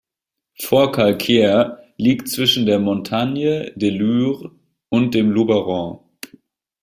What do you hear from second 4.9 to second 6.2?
dem Luberon.